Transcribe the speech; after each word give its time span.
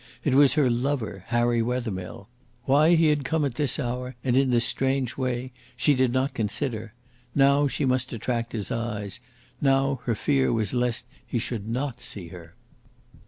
It 0.23 0.33
was 0.33 0.53
her 0.55 0.67
lover, 0.67 1.25
Harry 1.27 1.61
Wethermill. 1.61 2.27
Why 2.65 2.95
he 2.95 3.09
had 3.09 3.23
come 3.23 3.45
at 3.45 3.53
this 3.53 3.77
hour, 3.77 4.15
and 4.23 4.35
in 4.35 4.49
this 4.49 4.65
strange 4.65 5.15
way, 5.15 5.51
she 5.75 5.93
did 5.93 6.11
not 6.11 6.33
consider. 6.33 6.93
Now 7.35 7.67
she 7.67 7.85
must 7.85 8.11
attract 8.11 8.51
his 8.53 8.71
eyes, 8.71 9.19
now 9.61 9.99
her 10.05 10.15
fear 10.15 10.51
was 10.51 10.73
lest 10.73 11.05
he 11.23 11.37
should 11.37 11.69
not 11.69 12.01
see 12.01 12.29
her. 12.29 12.55